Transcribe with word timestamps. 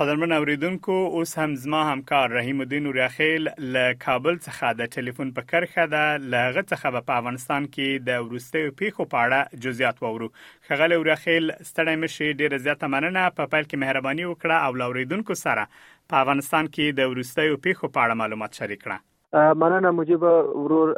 قدرمن 0.00 0.32
اوریدونکو 0.32 0.92
اوس 0.92 1.38
هم 1.38 1.54
زما 1.54 1.84
همکار 1.84 2.28
رحیم 2.28 2.60
الدین 2.60 2.86
اورخیل 2.86 3.48
له 3.58 3.94
کابل 3.94 4.36
څخه 4.36 4.72
د 4.78 4.86
ټلیفون 4.94 5.32
په 5.38 5.42
کرخه 5.50 5.84
ده 5.94 6.04
لغه 6.34 6.62
څخه 6.62 7.02
په 7.08 7.16
افغانستان 7.20 7.66
کې 7.74 8.06
د 8.06 8.22
ورستیو 8.28 8.70
پیښو 8.78 9.06
په 9.14 9.24
اړه 9.24 9.60
جزئیات 9.66 10.00
وورو 10.04 10.28
خغل 10.70 10.96
اورخیل 10.96 11.52
ستړی 11.70 11.96
مشي 12.04 12.30
ډیر 12.40 12.56
زیاته 12.68 12.90
مننه 12.94 13.26
په 13.40 13.52
پیل 13.56 13.68
کې 13.68 13.82
مهرباني 13.84 14.24
وکړه 14.30 14.70
او 14.70 14.80
لوریدونکو 14.84 15.38
سره 15.42 15.66
په 15.74 16.22
افغانستان 16.24 16.72
کې 16.74 16.98
د 17.02 17.12
ورستیو 17.12 17.60
پیښو 17.68 17.92
په 17.94 18.06
اړه 18.06 18.20
معلومات 18.22 18.60
شریک 18.62 18.84
کړه 18.86 19.58
مننه 19.66 19.94
مجيب 20.00 20.26
ورور 20.32 20.96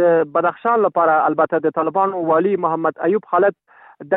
د 0.00 0.18
بدخشان 0.34 0.84
لپاره 0.86 1.14
البته 1.30 1.62
د 1.66 1.74
طالبانو 1.78 2.24
والی 2.32 2.52
محمد 2.66 3.00
ایوب 3.08 3.30
خالد 3.34 3.56